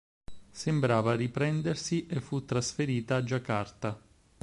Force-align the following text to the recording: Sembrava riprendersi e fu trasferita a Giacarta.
Sembrava 0.49 1.13
riprendersi 1.13 2.07
e 2.07 2.19
fu 2.21 2.43
trasferita 2.43 3.17
a 3.17 3.23
Giacarta. 3.23 4.01